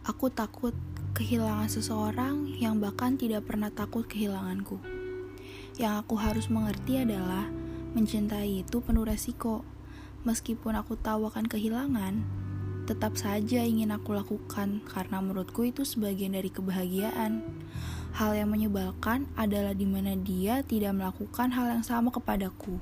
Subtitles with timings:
[0.00, 0.72] Aku takut
[1.12, 4.80] kehilangan seseorang yang bahkan tidak pernah takut kehilanganku.
[5.76, 7.44] Yang aku harus mengerti adalah
[7.92, 9.60] mencintai itu penuh resiko.
[10.24, 12.24] Meskipun aku tahu akan kehilangan,
[12.88, 17.44] tetap saja ingin aku lakukan karena menurutku itu sebagian dari kebahagiaan.
[18.16, 22.80] Hal yang menyebalkan adalah di mana dia tidak melakukan hal yang sama kepadaku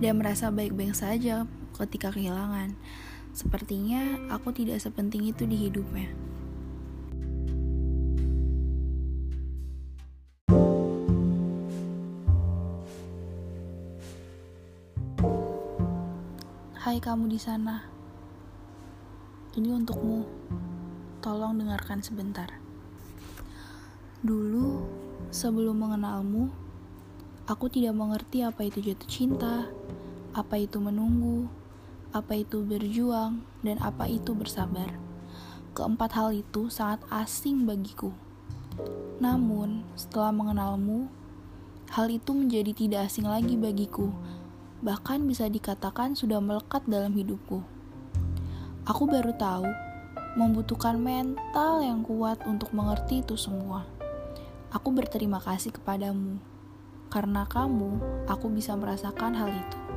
[0.00, 1.44] dan merasa baik-baik saja
[1.76, 2.72] ketika kehilangan.
[3.36, 6.27] Sepertinya aku tidak sepenting itu di hidupnya.
[16.88, 17.84] Hai kamu di sana.
[19.52, 20.24] Ini untukmu.
[21.20, 22.48] Tolong dengarkan sebentar.
[24.24, 24.88] Dulu,
[25.28, 26.48] sebelum mengenalmu,
[27.44, 29.68] aku tidak mengerti apa itu jatuh cinta,
[30.32, 31.52] apa itu menunggu,
[32.16, 34.88] apa itu berjuang, dan apa itu bersabar.
[35.76, 38.16] Keempat hal itu sangat asing bagiku.
[39.20, 41.12] Namun, setelah mengenalmu,
[41.92, 44.08] hal itu menjadi tidak asing lagi bagiku
[44.78, 47.62] bahkan bisa dikatakan sudah melekat dalam hidupku.
[48.86, 49.68] Aku baru tahu
[50.38, 53.84] membutuhkan mental yang kuat untuk mengerti itu semua.
[54.70, 56.38] Aku berterima kasih kepadamu,
[57.08, 59.87] karena kamu, aku bisa merasakan hal itu.